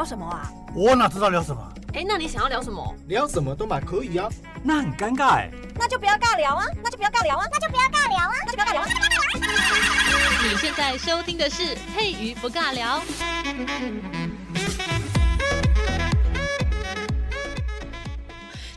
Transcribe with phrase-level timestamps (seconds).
[0.00, 0.50] 聊什么啊？
[0.74, 1.62] 我哪知道聊什么？
[1.92, 2.94] 哎，那你想要聊什么？
[3.06, 4.30] 聊什么都蛮可以啊。
[4.62, 5.50] 那很尴尬哎。
[5.74, 6.64] 那就不要尬聊啊！
[6.82, 7.44] 那就不要尬聊啊！
[7.52, 8.32] 那就不要尬聊啊！
[8.46, 8.88] 那就不要尬聊啊！
[10.42, 13.02] 你现在收听的是佩瑜不尬聊。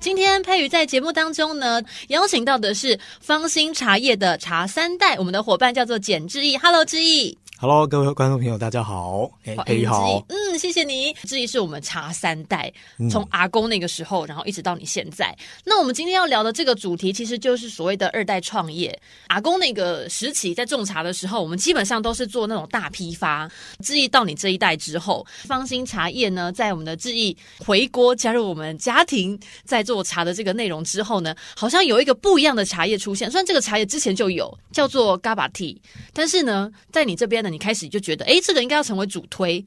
[0.02, 6.58] 今天佩瑜在节目当中呢，邀请到的是芳心茶叶的茶三代，我们的伙伴叫做简志毅。
[6.58, 7.38] Hello，志毅。
[7.59, 9.31] Hello，各位观众朋友，大家好。
[9.45, 10.21] 哎，佩宇好。
[10.27, 11.13] 嗯，谢谢你。
[11.23, 12.71] 志毅是我们茶三代，
[13.09, 15.34] 从阿公那个时候，然后一直到你现在。
[15.38, 18.99] 嗯、那我们今天要聊的这个主题，其实就是所谓的二代创业。
[19.27, 23.49] 阿公那个时期在种茶的时候，我们基本上都是做那种大批发。
[23.80, 33.31] 志毅到你这一代之后，芳兴茶叶呢，在我们的志毅回锅加入我们家庭，在做茶的这个内容之后呢，好像有一个不一样的茶叶出现。
[33.31, 35.78] 虽然这个茶叶之前就有，叫做 GABA tea，
[36.11, 37.53] 但是呢，在你这边呢。
[37.53, 39.63] 你开始就觉得，哎，这个应该要成为主推。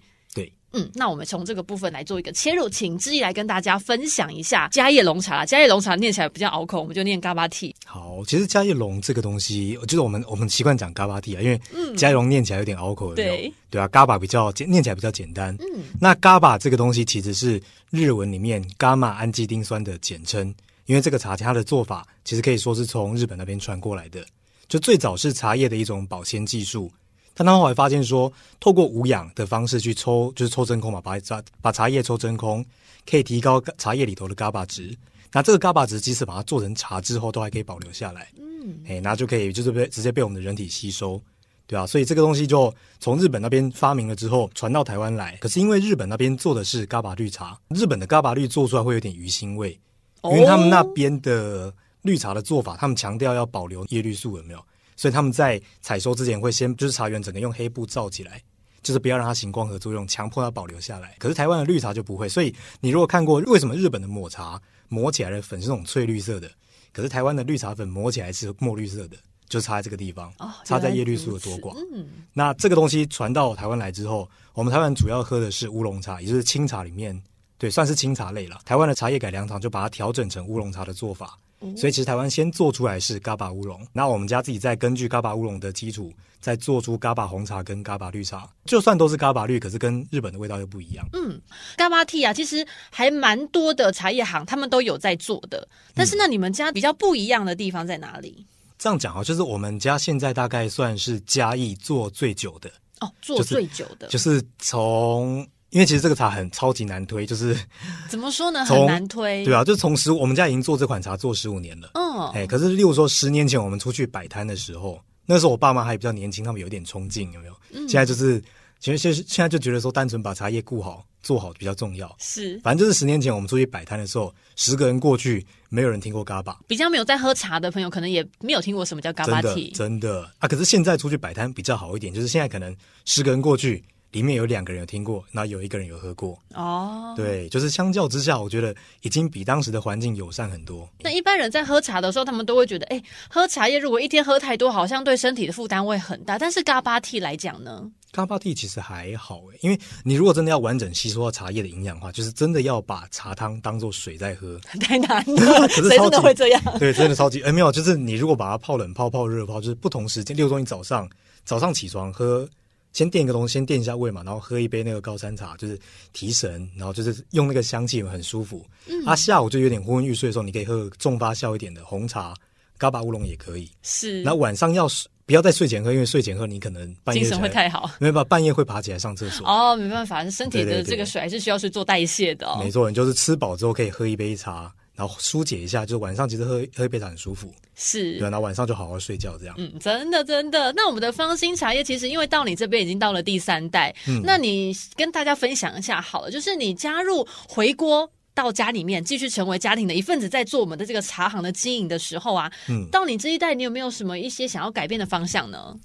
[0.73, 5.45] 对，嗯，那我们从这个部分来做一个切入，请志毅来跟大家分享一下嘉叶龙茶。
[5.45, 7.75] 嘉叶龙茶念起来比较拗口，我们就念 GABA tea。
[7.85, 11.61] 好，其实嘉叶龙这个东西，就是我们我们习惯讲 GABA tea 啊，因为
[11.97, 15.57] 嘉叶龙念起来有点拗口，对对啊，GABA 比较念起来比较简单。
[15.61, 20.55] 嗯，那 GABA 这个东西其实是日文里面伽马氨基丁酸的简称，
[20.87, 24.25] 因为这个茶它的做法其实可以说是从日本那边传过来的，
[24.69, 26.91] 就最早是茶叶的一种保鲜技术。
[27.39, 32.65] 但他后来发现说，透过无氧的方式去抽，就是抽真空嘛，把茶把茶叶抽真空，
[33.09, 34.97] 可以提高茶叶里头的 GABA 值。
[35.33, 38.29] 那这个 GABA 值，即使把它做成茶之后，都还可以保留下来。
[38.39, 41.21] 嗯，哎，那就可以就是被直接被我们的人体吸收，
[41.67, 45.37] 对啊，所以这个东西就从日本那边发明了之后，传到台湾来。
[45.39, 49.79] 可是因为日本那边做的是 GABA 绿茶，日本的 GABA 绿做出来会有点鱼腥味，
[50.25, 54.65] 因为他们那边的绿茶的做法，他们强调要保留叶绿素，有没有？
[54.97, 58.43] 所以他们在采收之前会先就是茶园整个用黑布罩起来，
[58.83, 61.15] 就是不要让它行光合作用，强迫它保留下来。
[61.19, 66.51] 可是台湾的绿茶就不会，所以你如果看过为什么日本的抹茶磨起来的粉是那种翠绿色的，
[66.93, 69.17] 可是台湾的绿茶粉磨起来是墨绿色的，
[69.49, 70.33] 就差在这个地方，
[70.65, 71.77] 差在叶绿素的多寡。
[71.93, 77.21] 嗯，那这个东西传到台湾来之后，我们台湾主要喝的是乌龙茶，也就是清茶里面，
[77.59, 78.59] 对，算是清茶类了。
[78.65, 81.37] 台湾的茶叶改良厂就把它调整成乌龙茶的做法。
[81.77, 88.47] 所以其实台湾先做出来是 GABA 乌龙，那我们家自己再根据 GABA 乌龙的基础，再做出 GABA 红茶跟 GABA 绿茶。
[88.67, 91.07] 就算都是 GABA 绿，可是跟日本的味道又不一样。
[91.15, 91.41] 嗯
[91.79, 95.67] ，GABA tea 啊，其实还蛮多的茶叶行他们都有在做的。
[95.95, 98.37] 但是那你们家比较不一样的地方在哪里？
[98.39, 98.45] 嗯、
[98.79, 105.47] 这样讲啊，就是我们家现在大概算是嘉义做最久的哦，做最久的，就是从。
[105.71, 107.57] 因为其实这个茶很超级难推，就是
[108.09, 108.65] 怎么说呢？
[108.65, 111.91] 很难推，对啊，就从十五，我们家已经做这款茶做十五年了。
[111.95, 117.55] 嗯，哎，可是例如说十年前我们出去摆摊的时候，那时候我爸妈还比较年轻，他们有点冲劲，有没有？
[117.73, 118.41] 嗯，现在就是，
[118.79, 122.15] 其实现现在就觉得说，单纯把茶叶顾好做好比较重要。
[122.21, 130.47] 是，反正就是十年前我们出去摆摊的时候，十个人过去，没有人听过 GABA，比较没有在喝茶的朋友，可能也没有听过什么叫 GABA tea，真的啊。
[130.47, 133.85] 可是现在出去摆摊比较好一点，就是现在可能十个人过去。
[134.17, 137.13] 里面有两个人有听过，那有一个人有喝过哦。
[137.15, 140.89] 对，就是相较之下，我觉得已经比当时的环境友善很多。
[141.01, 146.39] 那一般人在喝茶的时候，他们都会觉得，哎，喝茶叶如果一天喝太多，好像对身体的负担会很大。
[146.39, 155.69] 但是 GABA tea 来讲呢，GABA tea 其实还好诶，因为你如果真的要完整吸收到茶叶的营养的话，就是真的要把茶汤当做水在喝， 太难了。
[155.69, 156.63] 可是谁真的会这样？
[156.81, 161.07] 对，真的超级哎，没有，就是你如果把它泡冷泡、泡热泡，就是不同时间，例如说你早上
[161.45, 162.49] 早上起床喝。
[162.97, 165.79] 先垫一个东西，先垫一下胃嘛，然后喝一杯那个高山茶，就是
[166.15, 168.65] 提神，然后就是用那个香气很舒服。
[168.87, 172.33] 嗯，啊，下午就有点昏昏欲睡的时候，你可以喝重发酵一点的红茶，
[172.79, 173.71] 嘎巴乌龙也可以。
[173.83, 174.89] 是，那晚上要
[175.27, 175.93] 不要在睡前喝？
[175.93, 179.47] 因为睡前喝你可能半夜精神会太好，没办法，半夜会爬起来上厕所。
[179.47, 182.59] 哦，没办法，身体的这个水还是需要去做代谢的哦。
[182.59, 184.73] 没错，你就是吃饱之后可以喝一杯茶。
[184.97, 188.21] 然后疏解一下，就是晚上其实喝喝一杯茶很舒服，是对。
[188.23, 189.55] 然后晚上就好好睡觉，这样。
[189.59, 190.73] 嗯，真的真的。
[190.73, 205.77] 那我们的芳心茶叶其实因为到你这边已经到了第三代，嗯，那你跟大家分享一下好了，就是你加入回锅到家里面，继续成为家庭的一份子，在做我们的这个茶行的经营的时候啊，嗯，到你这一代，你有没有什么一些想要改变的方向呢？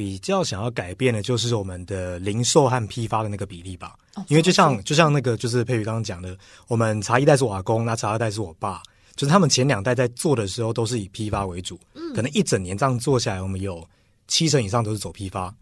[0.00, 3.94] 比较想要改变的就是我们的零售和批发的那个比例吧，
[4.28, 6.34] 因为就像就像那个就是佩宇刚刚讲的，
[6.68, 8.82] 我们茶一代是我阿公，那茶二代是我爸，
[9.14, 11.78] 就是他们前两代在做的时候都是以批发为主，
[12.14, 13.86] 可能一整年这样做下来，我们有
[14.26, 15.54] 七成以上都是走批发，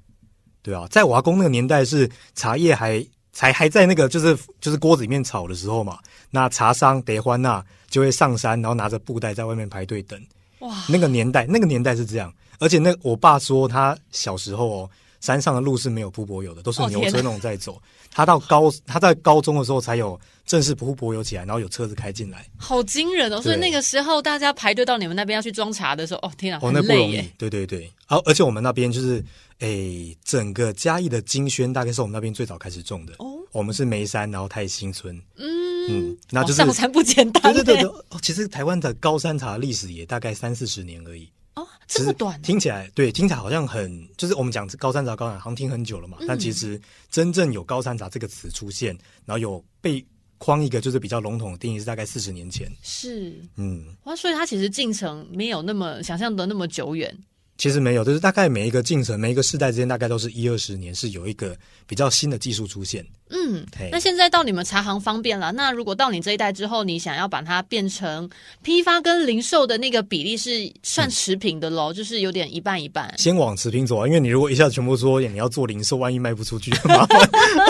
[0.62, 5.98] 对啊，在我阿公那个年代是茶叶还才还在那个就是就是锅子里面炒的时候嘛，
[6.30, 10.16] 那茶商得欢呐就会上山，然后拿着布袋在外面排队等，
[10.60, 12.32] 哇，那个年代那个年代是这样。
[12.58, 14.90] 而且那我爸说，他小时候哦，
[15.20, 17.80] 山上的路是没有铺柏油的，都是牛车那种在走。
[18.10, 23.40] 他到高他在高中的时候才有正式铺柏油起来，然后有车子开进来，好惊人哦！
[23.40, 27.92] 所以那个时候大家排队到你们那边要去装茶的时候，哦天啊，哦那不容易，对对对。
[28.06, 29.22] 而而且我们那边就是，
[29.58, 33.36] 诶，整个嘉义的金萱大概是我们那边最早开始种的哦。
[33.52, 35.46] 我们是梅山，然后泰兴村，嗯
[35.90, 37.90] 嗯，那就是上山不简单，对对对对。
[38.08, 41.28] 哦，其实台湾的高山茶历史也大概三四十年而已。
[41.58, 46.18] 哦，这么短，听起来对，听起来好像很，就是我们讲高山茶，高山好像听很久了嘛。
[46.20, 50.04] 嗯、但其实真正有高山茶这个词出现，然后有被
[50.38, 52.70] 框一个就是比较笼统的定义，是大概四十年前。
[52.82, 57.12] 是，嗯，哇，所以它其实进程没有那么想象的那么久远。
[57.58, 61.56] 其实没有，就是大概每一个进程、每一个世代之间，大概都是一二十年，是有一个
[61.88, 63.04] 比较新的技术出现。
[63.30, 65.50] 嗯，那现在到你们茶行方便了。
[65.50, 68.30] 那如果到你这一代之后，你想要把它变成
[68.62, 73.12] 批发跟零售的那个比例是算持平的喽，嗯、就是有点一半一半。
[73.18, 77.28] 先往持平走啊，因为你如果一下子全部说你要做零售，万一卖不出去，很麻烦。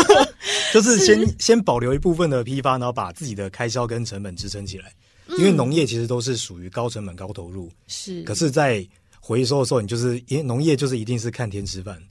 [0.75, 4.93] 就是先是先保留一部分的批发，然后把自己的开销跟成本支撑起来。
[5.39, 8.23] 因为农业其实都是属于高成本高投入，是。
[8.23, 8.87] 可是，在
[9.29, 12.03] 回收的时候，你就是因为农业就是一定是看天吃饭？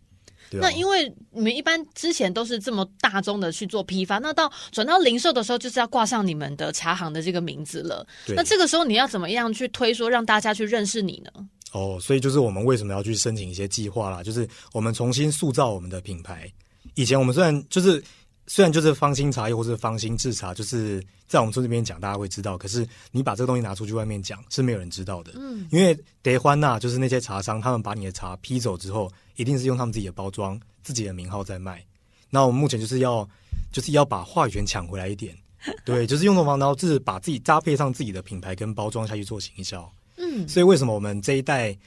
[0.51, 8.05] 那因为你们一般之前都是这么大宗的去做批发，那到转到零售的时候，就是要挂上你们的茶行的这个名字了。
[8.27, 11.31] 对那这个时候你要怎么样去推说让大家去认识你呢？
[11.71, 14.21] 哦，所以就是我们为什么要去申请一些计划啦？
[14.21, 16.47] 就是我们重新塑造我们的品牌。
[16.93, 18.03] 以前我们虽然就是。
[18.47, 22.57] 虽然就是芳心茶叶或是芳心制茶，就是在我们村这边讲，大家会知道。
[22.57, 25.33] 可是你把这个东西拿出去外面讲，是没有人知道的。
[25.35, 31.85] 嗯，因为得欢呐，就是那些茶商，他们把你的茶批走之后，一定是用他们自己的包装、自己的名号在卖。
[32.29, 33.27] 那我们目前就是要，
[33.71, 35.35] 就是要把话语权抢回来一点。
[35.83, 39.91] 对，就是用这种方式，然后就是把自己搭配上自己的品牌跟包装下去做行销。
[40.15, 41.77] 嗯，所以为什么我们这一代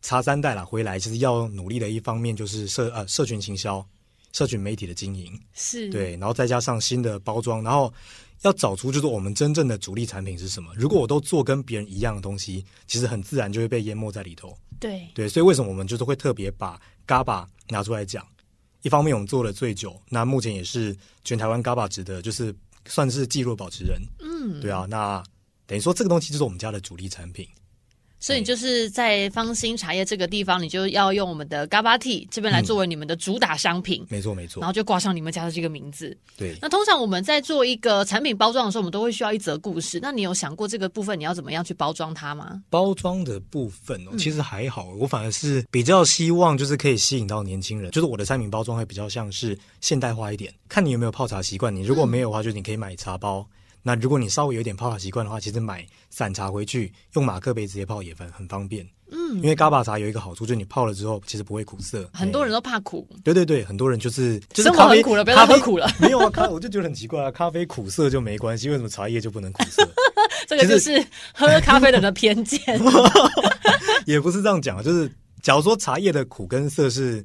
[0.00, 3.86] 茶三代啦回来，其实要努力的一方面就是社呃社群行销。
[4.32, 7.92] 社群媒体的经营是对，然后再加上新的包装，然后
[8.42, 10.72] 要找出就是我们真正的主力产品是什么。
[10.76, 14.56] 如果我都做跟别人一样的东西，其实很自然就会被淹没在里头。
[14.78, 18.26] 对对，所以为什么我们就是会特别把 GABA 拿出来讲？
[18.82, 22.54] 一方面我们做了最久，那目前也是全台湾 GABA 值的，就是
[22.86, 24.00] 算是记录保持人。
[24.20, 25.22] 嗯，对啊，那
[25.66, 27.46] 等于说这个东西就是我们家的主力产品。
[28.20, 34.06] 所以你就是在芳心茶叶这个地方，你就要用我们的 GABA Tea 这边来作为你们的主打商品。
[34.10, 34.60] 没错、嗯，没错。
[34.60, 36.16] 然后就挂上你们家的这个名字。
[36.36, 36.54] 对。
[36.60, 39.98] 那通常我们在做一个产品包装的时候，我们都会需要一则故事。
[40.02, 42.62] 那你有想过这个部分你要怎么样去包装它吗？
[42.68, 50.52] 包装的部分哦，其实还好，嗯、我反而是比较希望就是可以吸引到年轻人，就是我的产品包装会比较像是现代化一点。
[50.68, 53.40] 看你有没有泡茶习惯，你如果没有的话，就是你可以买茶包。
[53.40, 58.86] 嗯那如果你稍微有点泡茶习惯的话，其实买散茶回去用马克杯直接泡也很很方便。
[59.12, 62.08] 嗯，因为嘎巴茶有一个好处，就是你泡了之后其实不会苦涩。
[62.12, 63.08] 很多人都怕苦。
[63.24, 65.90] 对对对，很多人就是就是咖啡苦了，不要喝苦了。
[65.98, 69.88] 没有啊，咖我就觉得很奇怪啊，咖啡苦涩就没关系，为什么茶叶就不能苦涩？
[70.46, 71.04] 这个就是
[71.34, 72.60] 喝咖啡的人的偏见。
[74.06, 75.10] 也不是这样讲啊，就是
[75.42, 77.24] 假如说茶叶的苦跟涩是。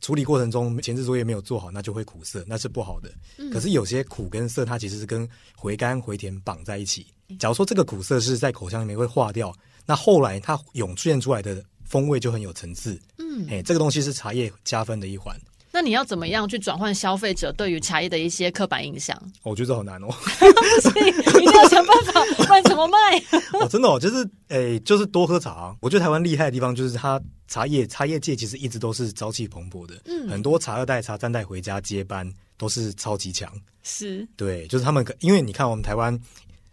[0.00, 3.10] 处理过程中前置作业没有做好，那就会苦涩，那是不好的。
[3.38, 7.06] 嗯、可是有些苦跟涩，它其实是跟回甘回甜绑在一起。
[7.38, 9.54] 假如说这个苦涩是在口腔里面会化掉，
[9.86, 13.00] 那后来它涌出现出来的风味就很有层次。
[13.18, 15.34] 嗯，哎，这个东西是茶叶加分的一环。
[15.74, 19.20] 那你要怎么样去转换消费者对于茶叶的一些刻板印象？
[19.42, 20.06] 我觉得好难哦，
[20.80, 23.18] 所以一定要想办法，不然怎么卖？
[23.58, 25.76] 哦，真的哦，就是诶，就是多喝茶。
[25.80, 33.52] 我觉得台湾厉害的地方就是它茶叶茶叶界其实一直都是朝气蓬勃的，嗯，很多茶二代、茶三代回家接班都是超级强，
[33.82, 36.16] 是对，就是他们，因为你看我们台湾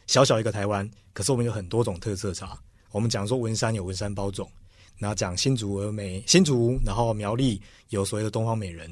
[0.06, 2.56] 小小一个台湾，可是我们有很多种特色茶。
[2.92, 4.48] 我们讲说文山有文山包种。
[5.02, 8.86] 然后讲新竹峨眉，新竹，然后苗栗有所谓的东方美人，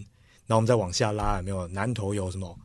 [0.47, 2.57] 然后我们再往下拉，有没有南投有什么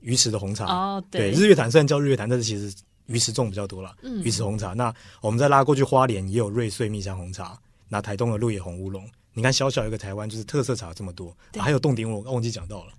[0.00, 0.66] 鱼池的红茶？
[0.66, 3.94] 哦，对，对，日月潭虽然叫日月潭，但是其实鱼池种比较多了。
[4.02, 4.72] 嗯，鱼池红茶。
[4.72, 7.56] 那我们再拉过去花莲也有瑞穗蜜香红茶，
[7.88, 9.08] 那台东的鹿野红乌龙。
[9.34, 12.92] 你看小小一个台湾，就是特色茶这么多，还有洞顶我忘记讲到了。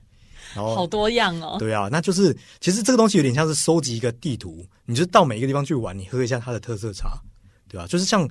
[0.56, 1.58] 然后好多样哦。
[1.60, 7.20] 对啊，那就是其实这个东西有点像是收集一个地图，你就到每一个地方去玩，你喝一下它的特色茶，
[7.68, 7.86] 对吧？
[7.86, 8.26] 就是像。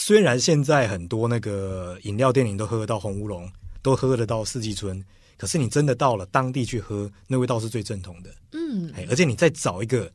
[0.00, 3.46] 虽然现在很多那个饮料店里都喝得到红乌龙，
[3.82, 5.04] 都喝得到四季春，
[5.36, 8.30] 可是你真的到了当地去喝，那味道是最正统的。
[8.52, 10.10] 嗯，而且你再找一个，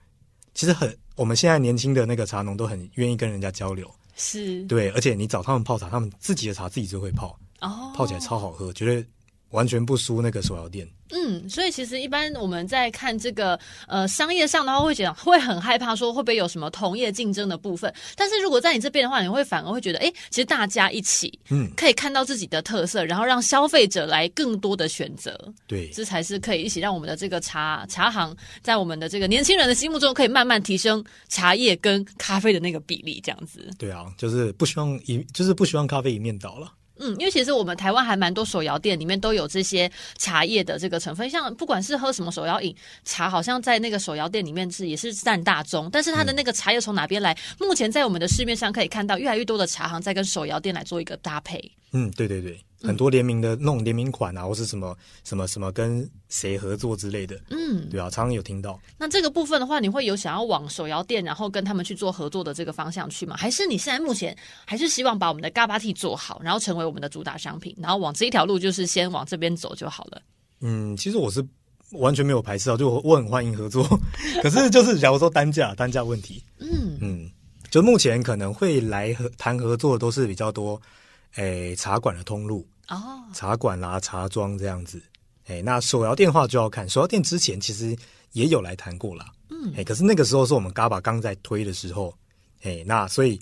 [0.56, 9.08] 其实很，我们现在年轻的那个茶农都很愿意跟人家交流，是对，而且你找他们泡茶，他们自己的茶自己就会泡，哦，泡起来超好喝，觉得。
[9.56, 10.88] 完全不输那个手摇店。
[11.12, 13.58] 嗯，所以其实一般我们在看这个
[13.88, 17.94] 呃商业上的话，会讲会很害怕说会不会有什么同业竞争的部分。
[18.16, 25.40] 但是如果在你这边的话，你会反而会觉得，哎，其实大家一起，嗯，可以看到自己的特色，然后让消费者来更多的选择。
[25.68, 33.70] 对，这才是可以一起让我们的这个茶茶行在我们的这个年轻人的心目中，可以慢慢提升茶叶跟咖啡的那个比例，这样子。
[33.78, 36.74] 对啊，就是不希望一就是不希望咖啡一面倒了。
[36.98, 41.30] 嗯，因为其实我们台湾还蛮多手摇店，里面都有这些茶叶的这个成分。
[41.30, 45.90] 像不管是喝什么手摇饮，茶好像在那个手摇店里面是也是占大宗。
[45.92, 47.34] 但是它的那个茶叶从哪边来？
[47.60, 51.72] 嗯，目前在我们的市面上可以看到越来越多的茶行在跟手摇店来做一个搭配。
[51.92, 52.60] 嗯，对对对。
[52.86, 58.80] 很多联名的那种联名款啊，或是什么什么什么跟谁合作之类的，嗯，对啊，常常有听到。
[58.98, 63.36] 那这个部分的话，你会有想要往手摇店，然后跟他们去做合作的这个方向去吗？
[63.38, 70.22] 还是你现在目前还是希望把我们的嘎巴 T 做好，然后成为我们的主打商品，然后往这一条路就是先往这边走就好了？
[70.62, 71.46] 嗯，其实我是
[71.92, 73.84] 完全没有排斥啊，就我很欢迎合作。
[74.42, 77.30] 可是就是假如说单价单价问题，嗯嗯，
[77.70, 80.82] 就目前可能会来和谈合作的都是比较多，
[81.36, 82.66] 诶，茶馆的通路。
[82.90, 85.02] 哦，茶馆啦、茶庄这样子，
[85.48, 87.96] 哎，那手摇店话就要看手摇店之前其实
[88.34, 92.14] 也有来谈过啦，嗯，哎，可是那个时候是我们 GABA 刚在推的时候，
[92.62, 93.40] 哎，那所以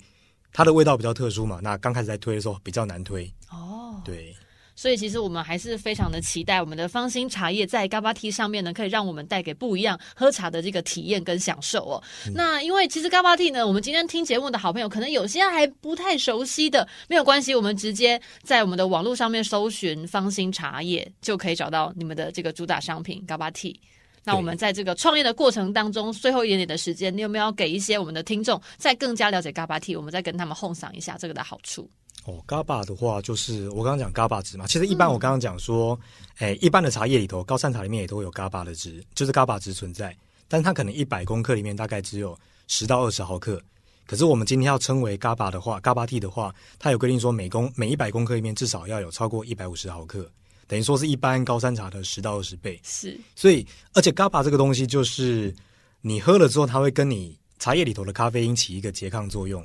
[0.52, 4.34] 它的味道比较特殊嘛，那刚开始在推的时候比较难推，哦，对。
[4.76, 12.02] 所以其实我们还是非常的期待我们的芳心茶叶在嘎巴 T 上面呢，可以让我们带给不一样喝茶的这个体验跟享受哦。
[12.26, 23.80] 嗯、那因为其实嘎巴 T 呢，我们今天听节目的好朋友可能有些还不太熟悉的，没有关系，我们直接在我们的网络上面搜寻芳心茶叶，就可以找到你们的这个主打商品嘎巴 T。
[24.26, 31.88] 那我们在这个创业的过程当中，最后一点点的时间，你有没有要给一些我们的听众再更加了解嘎巴 T，，我们再跟他们哄赏一下这个的好处？
[32.24, 35.98] 哦，GABA 的话就是我刚刚讲 GABA 值嘛，其实一般我刚刚讲说，
[36.38, 40.16] 哎、嗯，一般的茶叶里头，高山茶里面也都会有 GABA 的值，就是 GABA 值存在，
[40.48, 42.34] 但它可能一百公克里面大概只有
[42.66, 43.60] 十到二十毫克，
[44.06, 50.26] 可是我们今天要称为 GABA 的话，GABA T 的话，它有规定说每公每一百公克里面至少要有超过一百五十毫克，
[50.66, 52.80] 等于说是一般高山茶的十到二十倍。
[52.82, 55.54] 是，所以而且 GABA 这个东西就是
[56.00, 59.62] 你喝了之后，它会跟你茶叶里头的咖啡因起一个拮抗作用。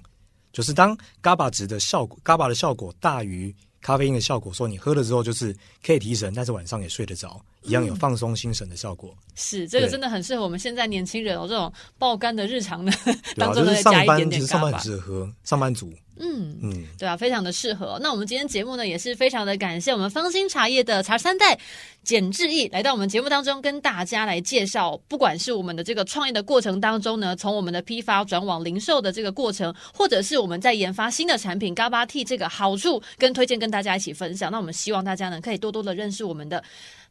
[0.52, 9.10] 就是当 GABA 值的效果，GABA 的效果大于咖啡因的效果，说你喝了之后就是可以提神，但是晚上也睡得着，一样有放松心神的效果。
[9.10, 12.92] 嗯、是这个真的很适合我们现在年轻人哦，这种爆肝的日常的
[13.36, 15.94] 当中再加一点点上班很适合上班族。
[16.22, 17.98] 嗯嗯，对啊，非常的适合。
[18.02, 21.58] 那我们今天节目呢，也是非常的感谢我们芳心茶叶的茶三代
[22.04, 34.52] 简志毅来到我们节目当中，跟大家来介绍，不管是我们的这个创业的过程当中呢，从我们的批发转往零售的这个过程，或者是我们在研发新的产品 GABA Tea 这个好处跟推荐，跟大家一起分享。
[34.52, 36.62] 那我们希望大家呢，可以多多的认识我们的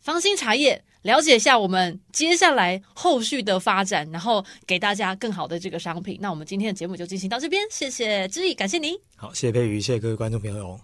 [0.01, 6.19] 芳心茶叶，了解一下我们接下来后续的发展，然后给大家更好的这个商品。
[6.21, 8.97] 那我们今天的节目就进行到这边，谢谢志毅，感谢您。
[9.17, 10.79] 好，谢谢佩瑜，谢谢各位观众朋友。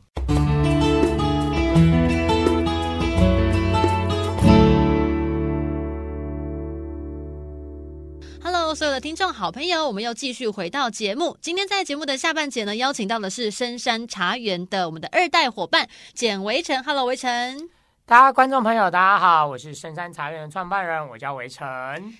[8.43, 11.39] Hello，所有的听众好朋友，我们又继续回到节目。
[11.41, 16.83] 今天在节目的下半节呢，邀请到的是深山茶园的我们的二代伙伴简维辰。
[16.83, 17.74] Hello，维辰。
[18.07, 21.67] 大家观众朋友，大家好，我是深山茶园的创办人，我叫维辰。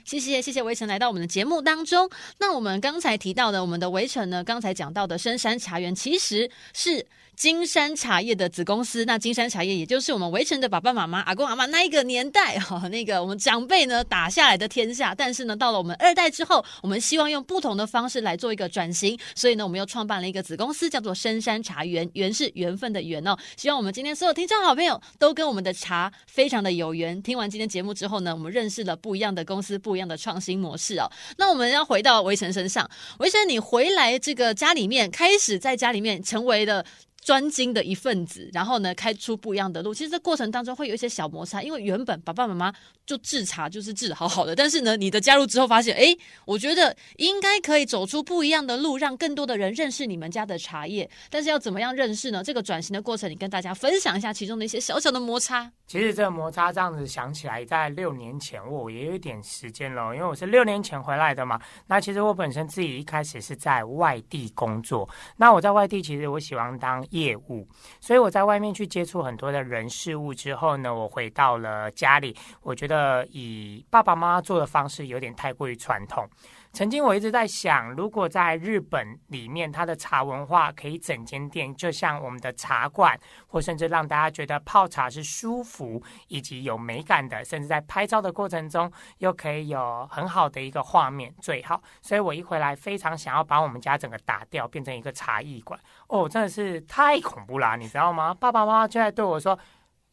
[0.03, 2.09] 谢谢谢谢维辰来到我们的节目当中。
[2.39, 7.07] 那我们刚才提到的，我们的维辰呢，刚才讲到的深山茶园其实是。
[7.37, 15.15] 金山茶叶的子公司，那金山茶叶也就是我们维城的爸爸妈妈、阿公阿嬷那一个年代哈， 那个我们长辈呢打下来的天下。
[15.15, 23.37] 但是呢，到了我们二代之后，我们希望用不同的方式来做一个转型，所以呢，我们又创办了一个子公司，叫做深山茶园，缘是缘分的缘哦。
[23.57, 27.21] 希望我们今天所有听众好朋友都跟我们的茶非常的有缘。
[27.23, 31.11] 听完今天节目之后呢，我们认识了不一样的公司，不一样的创新模式哦。
[31.37, 32.89] 那我们要回到维城身上，
[33.19, 36.85] 维城，你回来这个家里面，开始在家里面成为了。
[37.25, 39.95] 专精的一份子，然后呢，开出不一样的路。
[39.95, 42.73] 其实这过程当中会有一些小摩擦，因为原本爸爸妈妈
[43.07, 51.09] 就制茶就是制得好好的，但是呢，你的加入之后发现，哎，我觉得应该可以走出不一样的路，让更多的人认识你们家的茶叶。
[51.31, 52.43] 但是要怎么样认识呢？
[52.43, 55.71] 这个转型的过程，你跟大家分享一下其中的一些小小的摩擦。
[55.87, 61.61] 其实这个摩擦这样子想起来，在六年前我也有一点时间了，因为我是六年前回来的嘛。
[61.87, 67.05] 那其实我本身自己一开始是在外地工作，那我在外地其实我喜欢当。
[67.11, 67.69] 业务，
[68.01, 76.29] 所以我在外面去接触很多的人事物之后呢，我回到了家里，我觉得呃以爸爸妈妈做的方式有点太过于传统。
[76.73, 91.81] 曾经我一直在想，如果在日本里面，它的茶文化可以整间店就像我们的茶馆，或甚至让大家觉得泡茶是舒服以及有美感的，甚至在拍照的过程中又可以有很好的一个画面，最好。
[92.03, 95.79] 所以我一回来非常想要把我们家整个打掉，变成一个茶艺馆。
[96.09, 98.35] 哦，真的是太恐怖啦，你知道吗？
[98.35, 99.57] 爸爸妈妈就在对我说。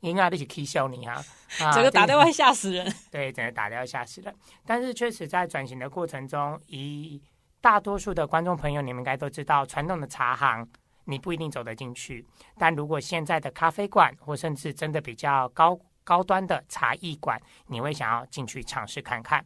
[0.01, 1.23] 应该一起气笑你啊！
[1.73, 2.93] 整个打掉会吓死人。
[3.09, 4.35] 对，整个打掉会吓死人。
[4.65, 7.21] 但是确实在转型的过程中，以
[7.61, 10.67] 大多数的观众朋友，你们应该都知道，传统的茶行
[11.05, 12.25] 你不一定走得进去。
[12.57, 19.45] 但如果现在的咖啡馆，或甚至真的比较高高端的茶艺馆，你会想要进去尝试看看。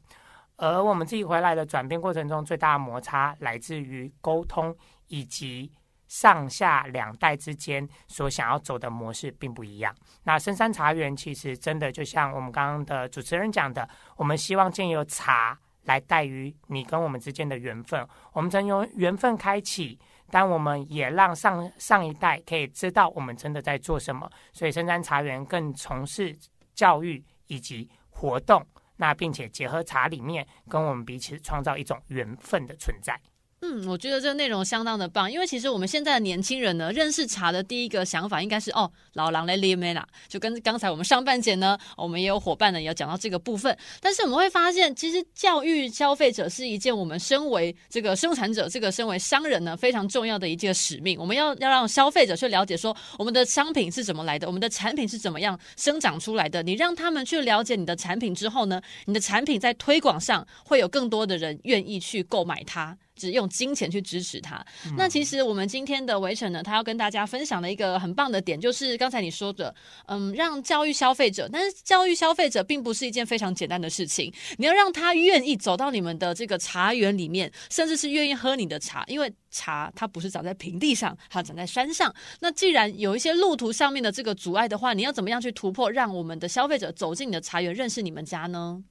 [0.57, 4.75] 而我们自己回来的转变过程中，最大的摩擦来自于沟通
[5.07, 5.71] 以及。
[6.15, 9.93] 上下两代之间所想要走的模式并不一样。
[10.23, 18.07] 那深山茶园其实真的就像我们刚刚的主持人讲的，我们希望借由茶来带于你跟我们之间的缘分。
[18.31, 19.99] 我们曾由缘分开启，
[20.31, 24.31] 但我们也让上上一代可以知道我们真的在做什么。
[24.53, 26.33] 所以深山茶园更从事
[26.73, 33.19] 教育以及活动，那并且结合茶里面跟我们彼此创造一种缘分的存在。
[33.61, 43.75] 嗯，我觉得这个内容相当的棒，因为其实我们现在的年轻人呢，认识茶的第一个想法应该是哦，老狼来里面啦，就跟刚才我们上半节呢，我们也有伙伴呢也有讲到这个部分。
[44.01, 51.17] 但是我们会发现，其实教育消费者是一件我们身为这个生产者，这个身为商人呢非常重要的一件使命。
[51.19, 56.61] 我们要要让消费者去了解说，我们的商品是怎么来的，我们的产品是怎么样生长出来的。
[56.61, 62.95] 你让他们去了解你的产品之后呢，你的产品在推广上会有更多的人愿意去购买它。
[63.15, 64.63] 只用金钱去支持他。
[64.85, 69.73] 嗯、那其实我们今天的围城呢，他要跟大家分享的一个很棒的点，就是刚才你说的，
[70.07, 71.49] 嗯，让教育消费者。
[71.51, 74.33] 但是教育消费者并不是一件非常简单的事情。
[74.57, 82.13] 你要让他愿意走到你们的这个茶园里面，甚至是愿意喝你的茶，因为茶它不是长在平地上，它长在山上。
[82.39, 88.83] 那既然有一些路途上面的这个阻碍的话，你要怎么样去突破，让我们的消费者走进你的茶园，认识你们家呢？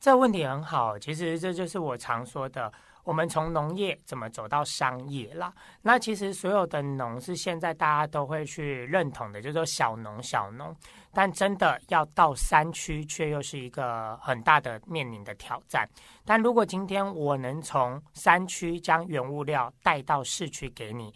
[0.00, 2.72] 这个问题很好，其实这就是我常说的。
[3.04, 5.52] 我们从农业怎么走到商业啦？
[5.82, 10.74] 那其实所有的农是现在大家都会去认同的，就是说小农小农。
[11.12, 15.88] 但真的要到山区，却又是一个很大的面临的挑战。
[16.24, 21.12] 但如果今天我能从山区将原物料带到市区给你。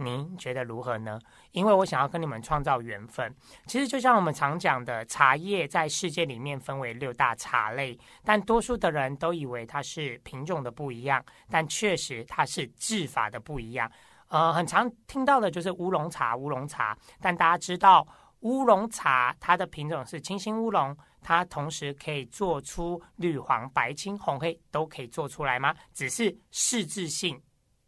[0.00, 1.18] 您觉得如何呢？
[1.50, 3.34] 因为我想要跟你们创造缘分。
[3.66, 13.90] 其实就像我们常讲的，茶叶在世界里面分为六大茶类，但多数的人都以为它是品种的不一样，但确实它是制法的不一样。
[14.28, 16.96] 呃，很常听到的就是乌龙茶，乌龙茶。
[17.20, 18.06] 但大家知道
[18.40, 25.74] 乌龙茶它的品种是清新乌龙，它同时可以做出绿黄白青红黑都可以做出来吗？
[25.92, 27.40] 只是适制性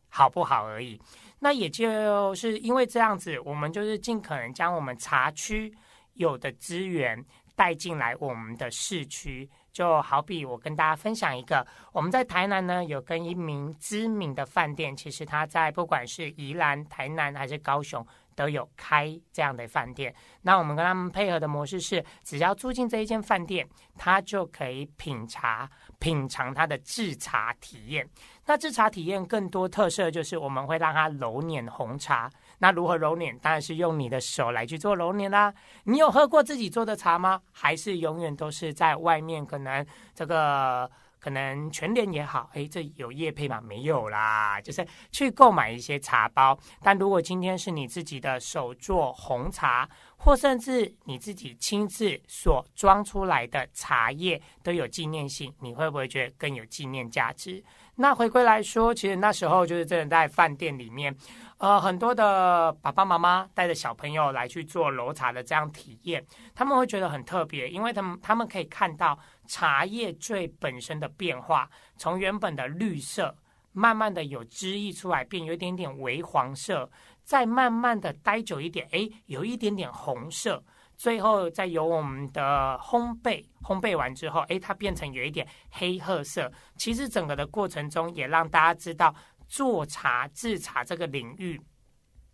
[0.09, 1.01] 好不好而已。
[1.40, 5.74] 那也就是因为这样子，我们就是尽可能将我们茶区
[6.14, 7.22] 有的资源
[7.57, 9.50] 带进来我们的市区。
[9.72, 20.12] 就好比我跟大家分享一个，我们在台南呢有跟一名知名的饭店，其实他在不管是宜兰、台南还是高雄都有开这样的饭店。
[20.42, 25.70] 那我们跟他们配合的模式是，只要住进这一间饭店，他就可以品茶。
[26.01, 28.09] 品尝它的制茶体验，
[28.47, 32.29] 那制茶体验更多特色就是我们会让它揉捻红茶。
[32.59, 33.39] 那如何揉捻？
[33.39, 35.55] 当然是用你的手来去做揉捻啦。
[35.85, 37.41] 你有喝过自己做的茶吗？
[37.53, 39.47] 还是永远都是在外面？
[39.47, 40.91] 可能这个。
[41.20, 43.61] 可能全联也好，诶，这有叶配吗？
[43.61, 46.59] 没有啦，就是去购买一些茶包。
[46.83, 57.62] 但如果今天是你自己的手做红茶，或甚至你自己亲自所装出来的茶叶都有纪念性，你会不会觉得更有纪念价值？
[57.96, 61.14] 那回归来说，其实那时候就是真的在饭店里面。
[61.59, 69.18] 呃，很多的爸爸妈妈带着小朋友来去做揉茶的这样体验，他们会觉得很特别，因为他们他们可以看到
[69.51, 73.37] 茶叶最本身的变化，从原本的绿色，
[73.73, 76.89] 慢慢的有汁液出来，变有一点点微黄色，
[77.25, 80.63] 再慢慢的待久一点，诶，有一点点红色，
[80.97, 86.53] 最后再由我们的烘焙，烘焙完之后，诶，它变成有一点黑褐色。
[86.77, 89.13] 其实整个的过程中，也让大家知道。
[89.51, 91.61] 做茶制茶这个领域，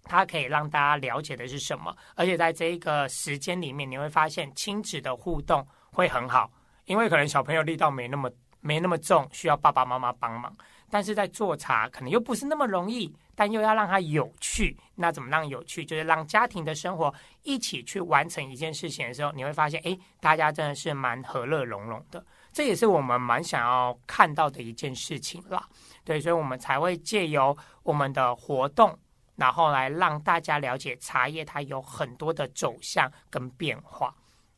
[0.02, 1.96] 它可以让大家了解的是什么？
[2.14, 6.52] 而且在这一个时间里面，你会发现亲子的互动会很好，
[6.86, 10.52] 因为可能小朋友力道没那么没那么重，需要爸爸妈妈帮忙。
[10.88, 14.76] 但是在做茶可能又不是那么容易，但又要让它有趣。
[14.94, 15.84] 那怎么让有趣？
[15.84, 22.24] 就是让家庭的生活一起去完成一件事情的时候，你会发现，哎，大家真的是蛮和乐融融的。
[22.52, 25.68] 这也是我们蛮想要看到的一件事情啦。
[26.04, 28.96] 对，所以我们才会借由我们的活动，
[29.34, 34.14] 然后来让大家了解茶叶它有很多的走向跟变化。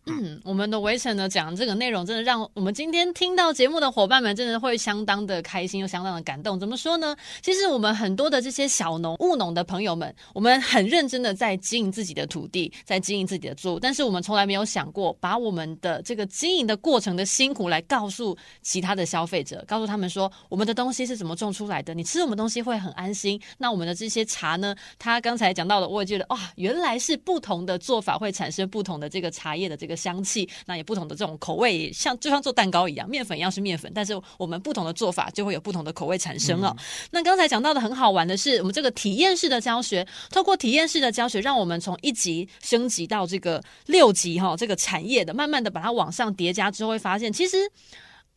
[0.08, 6.58] 嗯， 我们的围城呢讲这个内容，真的让我们今天听到节目的伙伴们，真的会相当的开心又相当的感动。
[6.58, 7.14] 怎么说呢？
[7.42, 23.38] 其实我们很多的这些小农、务农的朋友们，我们很认真的在经营自己的土地，在经营自己的作物，但是我们从来没有想过把我们的这个经营的过程的辛苦来告诉其他的消费者，告诉他们说我们的东西是怎么种出来的，你吃我们东西会很安心。
[23.58, 29.97] 那我们的这些茶呢，他刚才讲到的，我也觉得哇，原来是不同的做法会产生不同的这个茶叶的这个。
[29.98, 36.72] 香气，那也不同的这种口味，像就像做蛋糕一样，面粉一样是面粉，但是我们不同的做法就会有不同的口味产生哦。
[36.78, 47.56] 嗯、那刚才讲到的很好玩的是，我们这个体验式的教学，透过体验式的教学，让我们从一级升级到这个六级哈、哦，这个产业的，慢慢的把它往上叠加之后，会发现其实。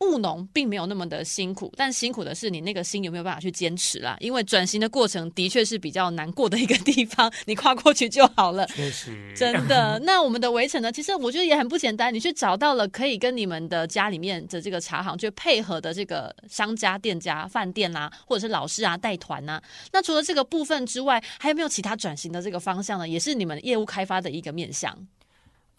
[0.02, 4.16] 务农并没有那么的辛苦，但辛苦的是你那个心有没有办法去坚持啦？
[4.20, 8.66] 因为转型的过程的确是比较难过的一个地方，你跨过去就好了。
[8.66, 9.98] 确实，真的。
[10.04, 10.90] 那我们的围城呢？
[10.90, 19.60] 其实我觉得也很不简单，你去找到了可以跟你们的家里面的这个茶行去配合的这个商家、店家、饭店啊，或者是老师啊带团呐。
[19.92, 23.08] 那除了这个部分之外，还有没有其他转型的这个方向呢？
[23.08, 24.96] 也是你们业务开发的一个面向。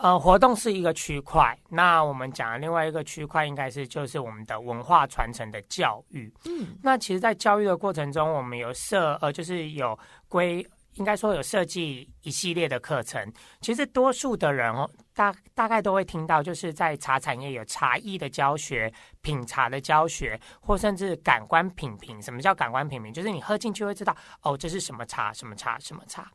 [0.03, 6.29] 呃，活动是一个区块，那我们讲的另外一个区块，应该是就是我们的文化传承的教育。
[6.43, 13.31] 嗯，那其实，在教育的过程中，我们有设呃，就是有规，应该说有设计一系列的课程。
[13.61, 22.21] 其实，多数的人哦，大大概都会听到，就是在茶产业有茶艺的教学、品茶的教学，或甚至感官品评。
[22.21, 23.13] 什么叫感官品评？
[23.13, 26.29] 就是你喝进去会知道，哦，这是什么茶，什么茶，什么茶。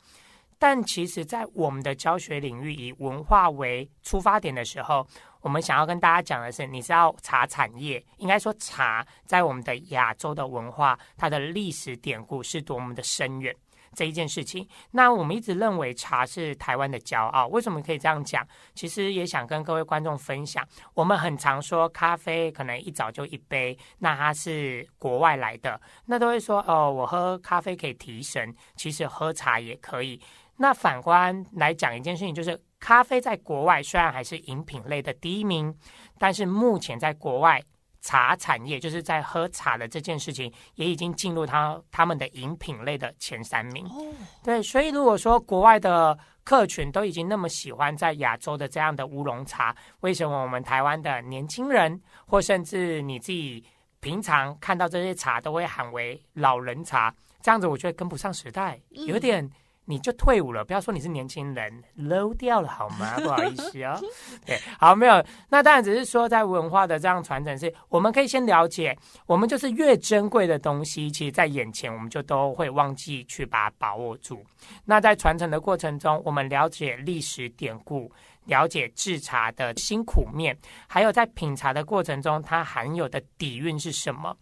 [0.59, 5.07] 但其实，在我们的教学领域以文化为出发点的时候，
[5.41, 13.55] 我们想要跟大家讲的是，你知道茶产业，应该说茶在我们的亚洲的文化，它的历史典故是多么的深远
[13.95, 14.67] 这一件事情。
[14.91, 18.45] 那我们一直认为茶是台湾的骄傲，为什么可以这样讲？
[18.75, 30.21] 其实也想跟各位观众分享，我们很常说咖啡可能一早就一杯，那它是国外来的，那都会说哦，我喝咖啡可以提神，其实喝茶也可以。
[30.59, 35.73] 那反观来讲一件事情，就是咖啡在国外虽然还是饮品类的第一名，
[36.19, 37.63] 但是目前在国外
[38.01, 43.87] 茶产业，就是在喝茶的这件事情，也已经进入他他们的饮品类的前三名。
[43.87, 53.65] 哦，对，所以如果说国外的客群都已经那么喜欢在亚洲的这样的乌龙茶，为什么我们台湾的年轻人，或甚至你自己
[54.01, 57.15] 平常看到这些茶都会喊为老人茶？
[57.43, 59.49] 这样子我觉得跟不上时代，有点。
[59.91, 63.19] 你就退伍了，不要说你是年轻人，low 掉了好吗？
[63.25, 63.99] 不好意思哦。
[64.45, 65.25] 对，好，没有。
[65.49, 74.45] 那当然只是说，在文化的这样传承是，我们可以先了解，我们就是越珍贵的东西，其实在眼前我们就都会忘记去把它把握住。
[74.85, 78.13] 那在传承的过程中，我们了解历史典故，
[78.45, 80.55] 了解制茶的辛苦面，
[80.87, 84.37] 还有在品茶的过程中，它含有的底蕴是什么？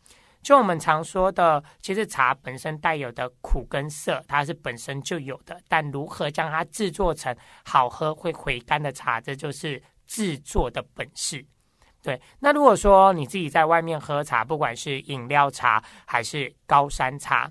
[0.46, 5.60] 就我们常说的，其实茶本身带有的苦跟涩，它是本身就有的。
[5.66, 11.44] 但如何将它制作成好喝会回甘的茶，这就是制作的本事。
[12.00, 17.50] 对，那如果说你自己在外面喝茶，不管是饮料茶还是高山茶，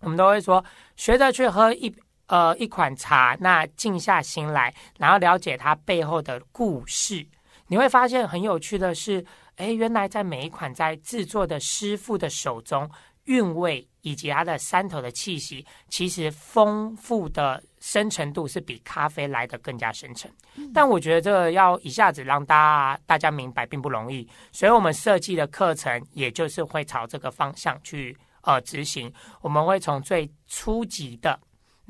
[0.00, 0.62] 我们都会说，
[0.96, 1.90] 学着去喝一
[2.26, 7.26] 呃一款茶，那静下心来，然后了解它背后的故事，
[7.68, 9.24] 你会发现很有趣的是。
[9.60, 12.90] 哎，原来在每一款在制作的师傅的手中，
[13.24, 20.32] 韵味以及它的山头的气息，其实丰富的深沉度是比咖啡来的更加深沉。
[20.72, 29.12] 但我觉得这个要一下子让大家大家明白并不容易，所以我们设计的课程也就是会朝这个方向去呃执行。
[29.42, 31.38] 我们会从最初级的。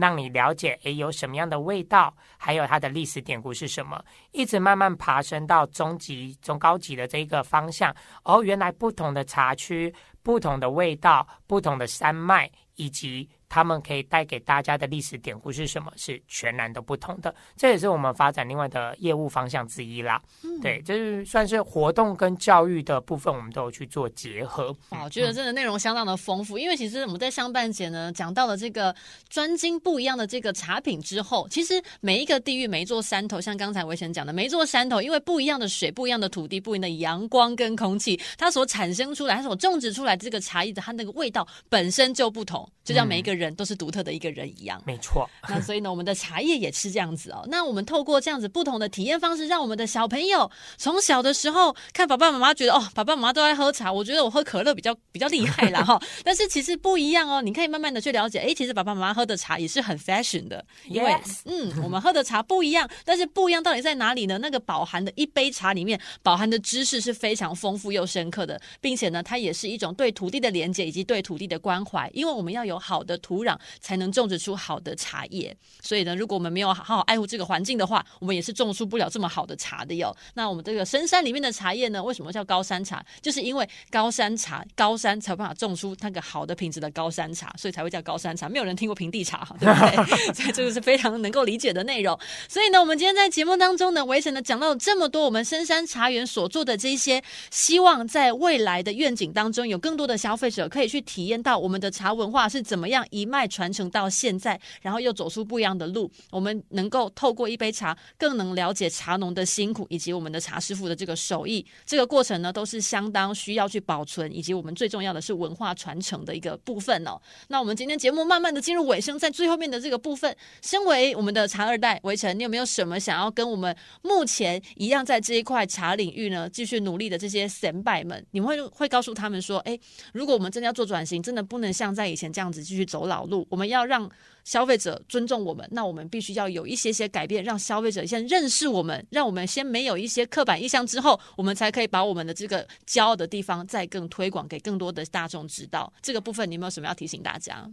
[0.00, 7.94] 让你了解，诶，有什么样的味道，还有它的历史典故是什么，一直慢慢爬升到中级、中高级的这个方向。
[8.24, 13.28] 哦，原来不同的茶区、不同的味道、不同的山脉，以及。
[13.52, 15.90] 他们可以带给大家的历史典故是什么？
[15.96, 20.22] 是全然都不同的，这也是我们发展另外的业务方向之一啦。
[20.44, 24.72] 嗯、对，就是算是活动跟教育的部分，我们都有去做结合。
[24.90, 28.94] 我觉得真的内容相当的丰富，嗯、因为其实我们在上半节呢讲到了这个
[29.28, 42.69] 专精不一样的这个茶品之后，其实每一个地域、每一座山头，像刚才维辰讲的，每一座山头，因为不一样的水、不一样的土地、不一样的阳光跟空气，它所产生出来、它所种植出来这个茶叶的它那个味道本身就不同。
[42.84, 44.82] 就像每一个人都是独特的一个人一样。
[44.86, 45.28] 没错。
[45.48, 47.44] 那所以呢，我们的茶叶也是这样子哦。
[47.48, 56.00] 那我们透过这样子不同的体验方式，让我们的小朋友从小的时候看爸爸妈妈觉得哦，爸爸妈妈都在喝茶，我觉得我喝可乐比较比较厉害啦 哈。
[56.24, 60.64] 但是其实不一样哦，你可以慢慢的去了解，哎，其实爸爸妈妈喝的茶也是很 fashion 的。
[60.88, 61.40] 因为 Yes.
[61.44, 64.38] 嗯，我们喝的茶不一样，但是不一样到底在哪里呢？
[64.38, 72.10] 那个饱含的一杯茶里面饱含的知识是非常丰富又深刻的，并且呢，它也是一种对土地的连接以及对土地的关怀。
[72.12, 75.56] 因为我们要有好的土壤，才能种植出好的茶叶。
[75.82, 80.14] 所以呢，如果我们没有好好爱护这个环境的话，我们也是种出不了这么好的茶的哟。
[80.34, 83.04] 那我们这个深山里面的茶叶呢，为什么叫高山茶？
[83.20, 88.48] 就是因为高山茶，高山才有办法种出那个好的品质的高山茶，所以才会叫高山茶。
[88.48, 90.32] 没有人听过平地茶，对不对？
[90.34, 92.18] 所以这个是非常能够理解的内容。
[92.48, 106.10] 所以呢，我们今天在节目当中呢，维晨呢讲到了这么多，我们深山茶园所做的这些，希望在未来的愿景当中，有更多的消费者可以去体验到我们的茶文化是怎么样一脉传承到现在，然后又走出不一样的路。
[106.32, 111.64] 我们能够透过一杯茶，更能了解茶农的辛苦，以及我们的茶师傅的这个手艺。
[111.86, 117.20] 这个过程呢，都是相当需要去保存，以及我们最重要的是文化传承的一个部分哦。
[117.48, 129.78] 那我们今天节目慢慢的进入尾声，在最后面的这个部分，身为我们的茶二代，维晨，你有没有什么想要跟我们目前一样在这一块茶领域呢，继续努力的这些先辈们，你们会会告诉他们说，哎，
[130.12, 134.10] 如果我们真的要做转型，真的不能像在以前这样子继续走老路，我们要让
[134.44, 145.92] 消费者尊重我们，那我们必须要有一些些改变，让消费者先认识我们，让我们先没有一些刻板印象之后，我们才可以把我们的这个骄傲的地方再更推广给更多的大众知道。
[146.00, 147.70] 这个部分你有没有什么要提醒大家？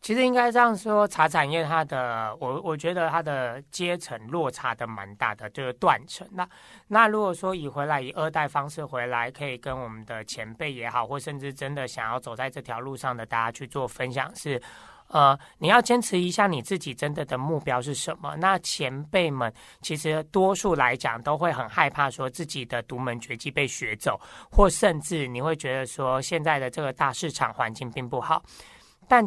[0.00, 6.26] 其实应该这样说，茶产业它的，我我觉得它的阶层落差的蛮大的，就是断层。
[6.30, 6.48] 那
[6.86, 14.62] 那如果说以回来以二代方式回来，可以跟我们的前辈也好，或甚至真的想要走在这条路上的大家去做分享是，
[15.08, 18.36] 呃，你要坚持一下你自己真的的目标是什么。
[18.36, 28.40] 那前辈们其实多数来讲都会很害怕说自己的独门绝技被学走，或甚至你会觉得说现在的这个大市场环境并不好，
[29.08, 29.26] 但。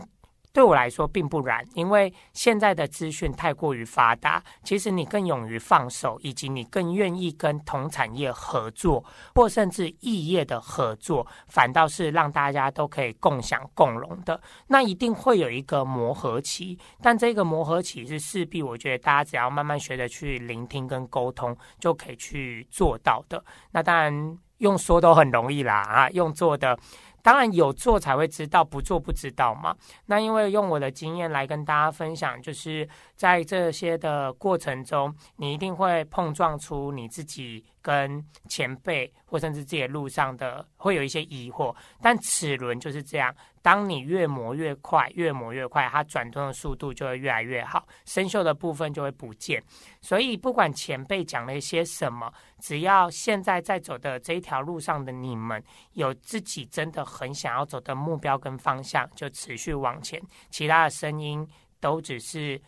[0.54, 9.04] 对我来说并不然，因为现在的资讯太过于发达，其实你更勇于放手，以及你更愿意跟同产业合作，
[9.36, 14.42] 或甚至异业的合作，反倒是让大家都可以共享共荣的。
[14.68, 23.42] 那一定会有一个磨合期，但这个磨合期是势必，我觉得大家只要慢慢学着去聆听跟沟通，就可以去做到的。
[23.72, 26.78] 那当然用说都很容易啦，啊，用做的。
[27.22, 29.76] 当然有做才会知道，不做不知道嘛。
[30.06, 41.76] 那因为用我的经验来跟大家分享，就是在这些的过程中，你一定会碰撞出你自己跟前辈或甚至自己路上的会有一些疑惑。
[42.02, 49.62] 但齿轮就是这样，当你越磨越快，越磨越快，它转动的速度就会越来越好，生锈的部分就会不见。
[50.02, 57.02] 所以不管前辈讲了一些什么，只要现在在走的这一条路上的你们有自己真的。
[57.12, 60.22] 很想要走的目标跟方向，就持续往前。
[60.50, 61.46] 其他的声音
[61.80, 62.62] 都只是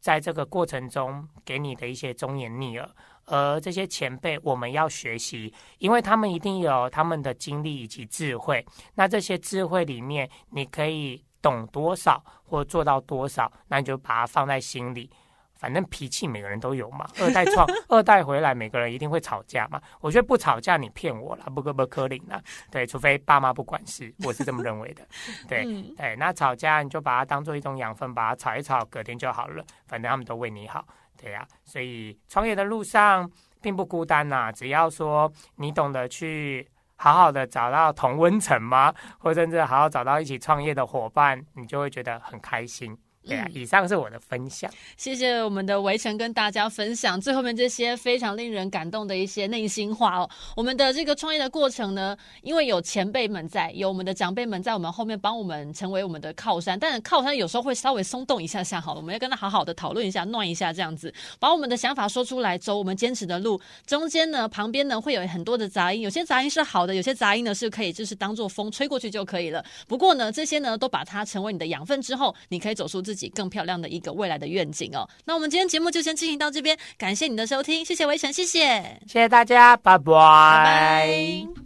[0.00, 2.88] 在这个过程中给你的一些忠言逆耳。
[3.26, 8.64] 而这些前辈，我们要学习，因为他们一定有他们的经历以及智慧。
[8.94, 15.10] 那这些智慧里面，你可以懂多少或做到多少，那你就把它放在心里。
[15.58, 19.80] 反正脾气每个人都有嘛， 二代创二代回来，每个人一定会吵架嘛。
[20.00, 22.42] 我觉得不吵架，你骗我了，不可不可能了。
[22.70, 25.06] 对，除非爸妈不管事，我是这么认为的。
[25.48, 25.64] 对
[25.96, 29.64] 对，那吵架你就把它当做一种养分，把它吵一吵，隔天就好了。
[29.86, 30.86] 反正他们都为你好，
[31.20, 31.48] 对呀、啊。
[31.64, 42.96] 所以创业的路上并不孤单呐、啊，只要说你懂得去好好的找到同温层吗，或者甚至好好找到一起创业的伙伴，你就会觉得很开心。
[43.26, 44.70] 对啊，以上是我的分享。
[44.96, 50.30] 谢谢我们的围城跟大家分享最后面这些非常令人感动的一些内心话哦。
[50.56, 63.60] 我们的这个创业的过程呢，因为有前辈们在，有我们的长辈们在我们后面帮我们成为我们的靠山，但是靠山有时候会稍微松动一下下，好了，我们要跟他好好的讨论一下，暖一下这样子，把我们的想法说出来，走我们坚持的路。
[63.86, 69.64] 中间呢，旁边呢会有很多的杂音，有些杂音是好的，有些杂音呢是可以就是当做风吹过去就可以了。
[69.88, 75.08] 不过呢，这些呢都把它成为你的养分之后，你可以走出自己更漂亮的一个未来的愿景哦。
[75.24, 78.60] 那我们今天节目就先进行到这边，感谢你的收听，谢谢围城，谢谢，
[79.08, 80.04] 谢谢大家，拜拜。
[80.04, 81.56] 拜拜。